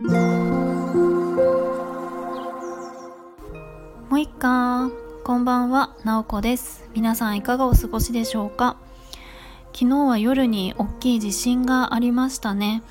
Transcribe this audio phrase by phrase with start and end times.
[0.00, 0.10] も
[4.12, 4.92] ういっか。
[5.24, 6.88] こんばんは、なおこです。
[6.94, 8.76] 皆さんいかがお過ごしでしょうか。
[9.72, 12.84] 昨日は夜に大きい地震がありましたね。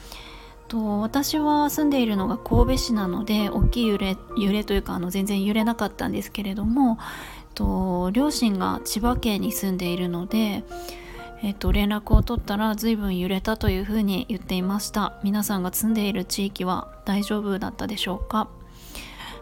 [0.68, 7.00] と私は住んでいるのが神戸市なので大きい揺れ揺れというかあの全然揺れなかったんですけれども
[7.56, 10.66] と両親が千葉県に住んでいるので
[11.44, 15.20] えっと、連絡を取ったら随分揺れたというふうに言っていました。
[15.24, 18.50] 皆さんが住んでいる地域は大丈夫だったでしょうか、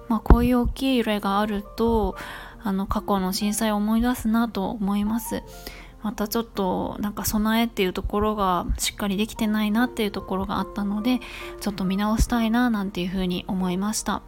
[0.09, 2.15] まあ、こういう大きい揺れがあると
[2.63, 5.43] あの過去の震災を思い出すなと思います。
[6.01, 11.19] またちょっとなんか備えっていうところがしっかりできてないなっていうところがあったので
[11.61, 14.21] ちょっと見直したいななんていうふうに思いました。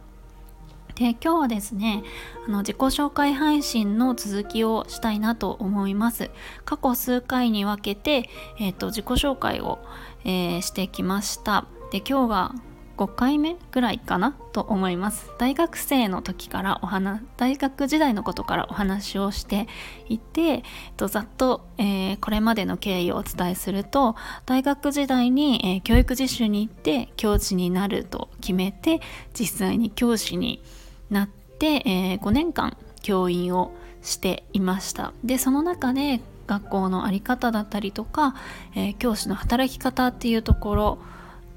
[0.98, 2.02] で今日はですね
[2.46, 6.30] あの自己紹介配信の続きをしたいなと思います。
[6.64, 9.78] 過去数回に分けて、えーと、自己紹介を、
[10.24, 11.66] えー、してきました。
[11.92, 12.54] で今日が
[12.96, 14.36] 5回目ぐらいかな？
[14.52, 15.30] と思います。
[15.38, 19.68] 大学生の時からお話大学時代のことからお話をして
[20.08, 20.62] いて、えっ
[20.96, 29.00] と、ざっと、えー、これまでの経緯をお伝えすると大学時代に、えー、教育実習に行って教師になると決めて
[29.32, 30.60] 実際に教師に
[31.10, 38.34] なって、えー、5年間教員をしていましたでその中で学校の在り方だったりとか、
[38.74, 40.98] えー、教師の働き方っていうところ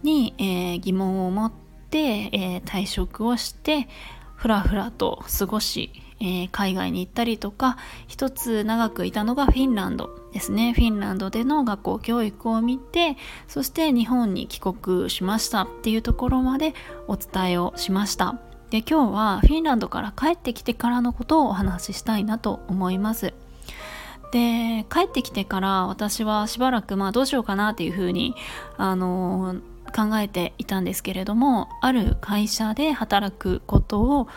[0.03, 1.57] に、えー、疑問を持って、
[1.91, 3.87] え退職をして
[4.35, 7.77] ふらふらと過ごし、え海外に行ったりとか
[8.07, 16.73] 一つ長くいたのがフィンランドですねフィンランドでの学校教育を見てそして日本に帰国しましたっていうところまで
[17.07, 18.50] お伝えをしました。
[18.71, 23.33] で今日はフィンランドから帰ってきてからのことをお話ししたいなと思います。
[24.31, 28.33] で帰ってきてから私はしばらくまあどうしようかなっていうふうに
[28.77, 29.57] あの
[29.93, 34.29] 考えていたんですけれどもある会社で働くことを、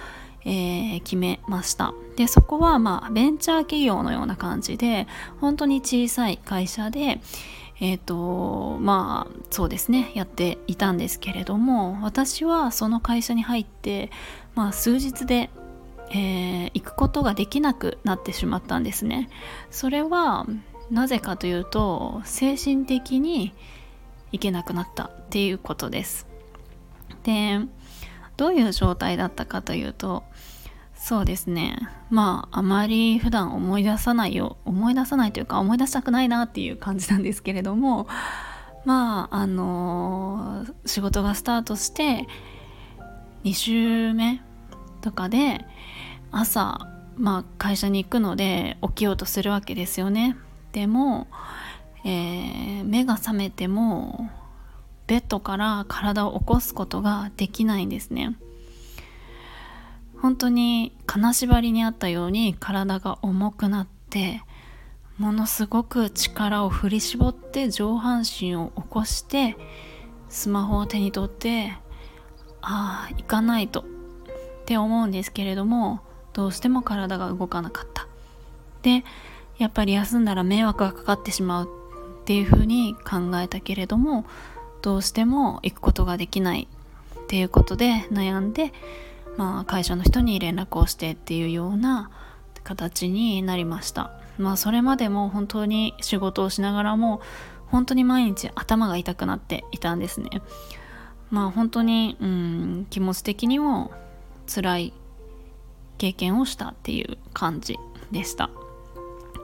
[0.44, 1.94] えー、決めました。
[2.16, 5.06] でそこはまあベンチャー企業のような感じで
[5.40, 7.20] 本当に小さい会社で
[7.80, 14.10] えっ、ー、とまあそうですねやっていたんですけれども私はその会社に入って
[14.54, 15.50] まあ数日で
[16.10, 19.30] えー、行くことができなくなってしまったんですね。
[19.70, 20.46] それは
[20.90, 23.52] なぜかというと精神的に
[24.30, 26.26] 行けなくなったっていうことです。
[27.24, 27.60] で
[28.36, 30.24] どういう状態だったかというと
[31.04, 31.76] そうですね。
[32.08, 38.08] まああまり普段思い出さないよ思い出さないというか思い出したくないなっていう感じなんですけれども
[38.86, 42.26] まああのー、仕事がスタートして
[43.44, 44.40] 2週目
[45.02, 45.66] とかで
[46.30, 46.88] 朝
[47.18, 50.38] まあ会社に行くので起きようとするわけですよね。
[50.72, 51.26] でも、
[52.06, 54.30] えー、目が覚めても
[55.06, 58.38] ベッドから体を起こすことができないんですね。
[60.24, 64.40] 本当に金縛りにあったように体が重くなって
[65.18, 69.54] ものすごく力を振り絞って上半身を起こして
[70.30, 71.74] スマホを手に取って
[72.62, 73.84] ああ行かないとっ
[74.64, 76.00] て思うんですけれども
[76.32, 78.08] どうしても体が動かなかった。
[78.80, 79.04] で
[79.58, 81.68] やっぱり休んだら迷惑がかかってしまう
[82.22, 84.24] っていうふうに考えたけれども
[84.80, 86.66] どうしても行くことができない
[87.14, 88.72] っていうことで悩んで
[89.36, 92.10] まあ、会社の人に連絡をしてっていうような
[92.62, 94.10] 形になりました。
[94.38, 97.20] まあそれまでも本当に仕事をしながらも
[97.66, 100.42] 本当に毎日頭が痛くなっていたんですね。
[101.30, 103.92] まあ本当にうん気持ち的にも
[104.52, 104.92] 辛い
[105.98, 107.78] 経験をしたっていう感じ
[108.10, 108.50] でした。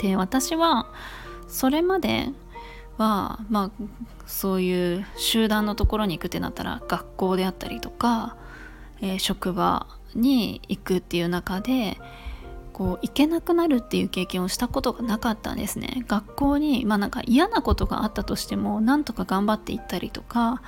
[0.00, 0.86] で私は
[1.46, 2.28] それまで
[2.96, 3.84] はまあ
[4.26, 8.36] そういう集団のところに行くってなったら学校であったりとか
[9.02, 11.98] えー、職場に行くっていう中で
[12.72, 16.04] こう行けなくなるっていう経験をしたことがなかったんですね。
[16.08, 20.62] 学校にまあなんか嫌なことがあったとしてもなんとか頑張っていったりとか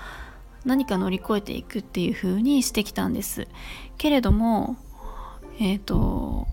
[0.64, 3.48] 何か乗り越えていくっていう風にしてきたんです。
[3.96, 4.76] けれども
[5.58, 6.46] えっ、ー、と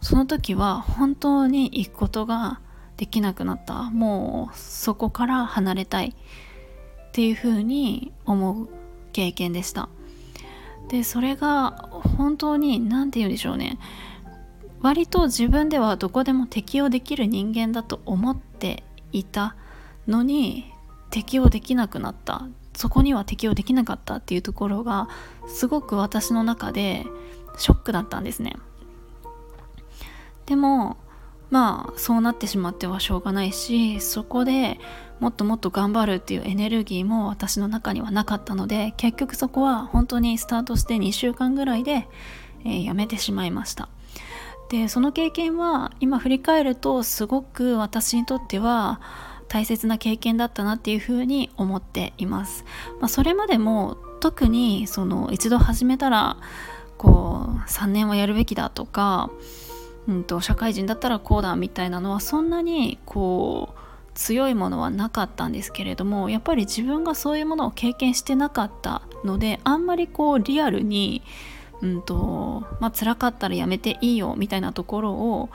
[0.00, 2.60] その時は本当に行くことが
[2.96, 3.90] できなくなった。
[3.90, 8.68] もうそこから離れたいっていう風に思う
[9.12, 9.88] 経験でした。
[10.88, 13.78] でそれが本当に何て言うんでしょうね。
[14.80, 19.56] 割と自分ではどこでも適応できる人間だと思っていた
[20.06, 20.70] のに
[21.10, 22.46] 適応できなくなった。
[22.74, 25.08] そこには適応できなかったっていうところが
[25.46, 27.06] すごく私の中で
[27.56, 28.56] ショックだったんですね。
[30.46, 30.96] でも
[31.50, 34.78] まあそうなってしまってはしょうがないしそこで
[35.20, 42.08] もっともっと頑張るっていうエネルギーも私の中にはなかったので結局そこは本当にスタートして2週間ぐらいで、
[42.64, 43.88] えー、やめてしまいました。
[44.70, 49.00] でその経験は今振り返るとすごく私にとっては
[49.48, 52.64] 大切な経験だったなっていうふうに思っています、
[52.98, 56.38] まあ、それまでも特にその一度始めたら
[56.96, 59.30] こう3年はやるべきだとか
[60.06, 63.84] うんと、社会人だったらこうだみたいなのはそんなにこう
[64.14, 71.22] 強いものはなかったんですけれどもやっぱり自分がそういうものを経験してなかったのであんまりこうリアルに、
[71.82, 75.50] うんとまあ辛かったらやめていいよみたいなところを、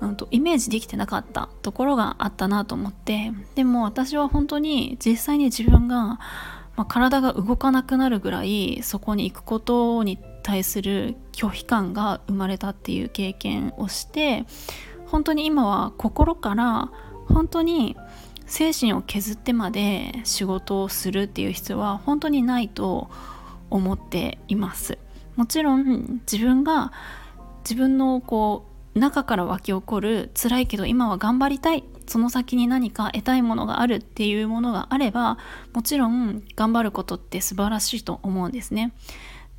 [0.00, 6.20] うんと、イメージできてなかったところがあったなと思ってでも私は本当に実際に自分が、
[6.76, 14.44] まあ、体が動かなくなるぐらいそこに行くことに対する拒否感が生まれたっていう経験をして
[15.06, 16.90] 本当に今は心から
[17.28, 17.96] 本当に
[18.46, 23.10] 精神を削ってまで仕事をするっていう必要は本当にないと
[23.70, 24.98] 思っています。
[25.36, 26.92] もちろん自分が
[27.64, 35.38] 自分のこう中から湧き起こる辛いけど今は頑張りたいその先に何か得たいものがあるっていうものがあれば
[35.72, 38.92] もちろん頑張ることって素晴らしいと思うんですね。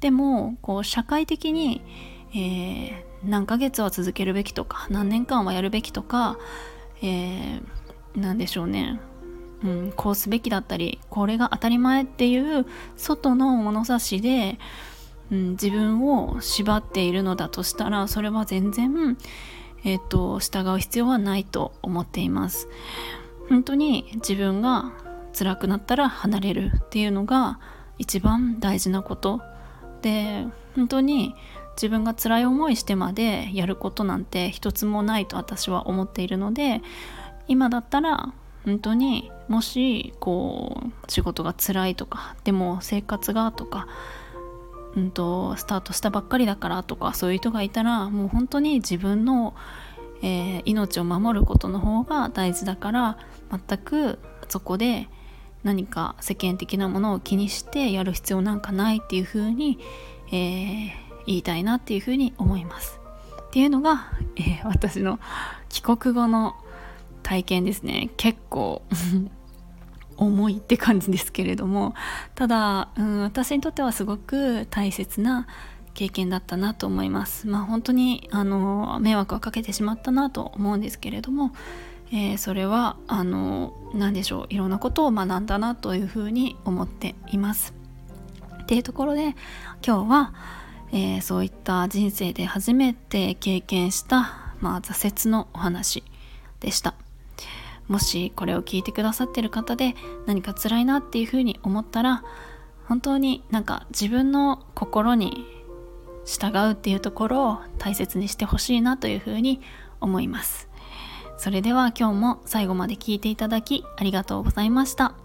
[0.01, 1.81] でもこう社会的に、
[2.35, 6.37] えー、何ヶ月は続けるべきとか何年間はやるべきとか、
[7.01, 7.63] えー、
[8.15, 8.99] 何でしょうね、
[9.63, 12.67] うん、こうすべきだったりこれが当たり前っていう
[12.97, 14.59] 外の物差しで、
[15.31, 19.17] うん、自分を縛っているのだとしたらそれは全然、
[19.83, 22.67] えっ、ー、と従う必要はないと思っています。
[23.49, 24.93] 本当に自分が
[25.37, 27.59] 辛くなったら離れるっていうのが
[27.97, 29.41] 一番大事なこと
[30.01, 30.45] で
[30.75, 31.35] 本当に
[31.75, 36.81] 自分が辛い思いしてまでやることなんて一つもないと私は思っているので
[37.47, 38.33] 今だったら
[38.65, 43.87] 本当にもしこう仕事が辛いとかでも生活がとか、
[44.95, 49.55] うんと、スタートしたばっかりだからとかそういう人がいたらもう本当に自分の、
[50.21, 53.17] えー、命を守ることの方が大事だから
[53.49, 54.19] 全く
[54.49, 55.09] そこで
[55.63, 59.79] 何か世間的なものを気にしてやる必要なんかないっていうふうに、
[60.27, 60.91] えー、
[61.25, 62.99] 言いたいなっていうふうに思います。
[63.47, 65.19] っていうのが、えー、私の
[65.69, 66.55] 帰国後の
[67.21, 68.81] 体験ですね結構
[70.23, 71.93] 重いって感じですけれども
[72.35, 75.47] ただ、うん、私にとってはすごく大切な
[75.93, 81.53] 経験だったなと思いますまあ本当にあの迷惑はかけてしまったなと思うんですけれども
[82.15, 87.73] えー、それはあの何でしょういろんなことを学んだなというふうに思っています。
[88.61, 89.35] っていうところで
[89.85, 90.33] 今日は、
[90.91, 96.03] えー、そういった人生で初めて経験した、まあ、挫折のお話
[96.59, 96.93] でした。
[97.87, 99.95] もしこれを聞いてくださってる方で
[100.25, 102.23] 何か辛いなっていうふうに思ったら
[102.85, 105.45] 本当になんか自分の心に
[106.25, 109.61] 従うっていうところを大切にしてほしいなというふうに
[109.99, 110.69] 思います。
[111.37, 115.15] それでは今日も最後まで聞いていただきありがとうございました。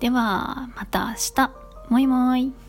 [0.00, 1.50] ではまた明日。
[1.90, 2.67] もいもい。